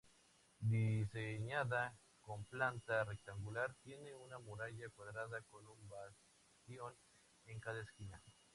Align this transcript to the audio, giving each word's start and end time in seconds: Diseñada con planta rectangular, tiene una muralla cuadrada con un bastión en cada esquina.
Diseñada 0.61 1.93
con 2.21 2.43
planta 2.45 3.03
rectangular, 3.03 3.75
tiene 3.83 4.15
una 4.15 4.39
muralla 4.39 4.89
cuadrada 4.95 5.43
con 5.51 5.67
un 5.67 5.77
bastión 5.89 6.95
en 7.45 7.59
cada 7.59 7.83
esquina. 7.83 8.19